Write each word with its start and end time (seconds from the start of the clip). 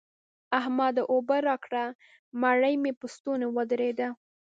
احمده! 0.59 1.01
اوبه 1.13 1.37
راکړه؛ 1.47 1.83
مړۍ 2.41 2.75
مې 2.83 2.91
په 2.99 3.05
ستونې 3.15 3.47
ودرېده. 3.55 4.07